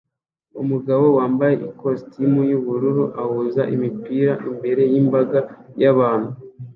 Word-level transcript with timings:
Umugabo 0.61 1.05
wambaye 1.17 1.53
ikositimu 1.67 2.39
yubururu 2.51 3.03
ahuza 3.21 3.61
imipira 3.73 4.33
imbere 4.49 4.81
yimbaga 4.91 5.39
yabantu 5.81 6.31